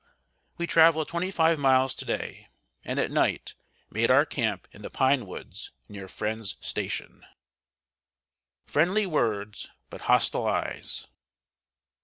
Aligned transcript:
We 0.57 0.65
traveled 0.65 1.09
twenty 1.09 1.29
five 1.29 1.59
miles 1.59 1.93
to 1.93 2.05
day, 2.05 2.47
and 2.83 2.99
at 2.99 3.11
night 3.11 3.53
made 3.91 4.09
our 4.09 4.25
camp 4.25 4.67
in 4.71 4.81
the 4.81 4.89
pine 4.89 5.27
woods 5.27 5.69
near 5.87 6.07
Friend's 6.07 6.57
Station. 6.59 7.17
[Sidenote: 8.65 8.65
FRIENDLY 8.65 9.05
WORDS 9.05 9.69
BUT 9.91 10.01
HOSTILE 10.01 10.47
EYES. 10.47 11.07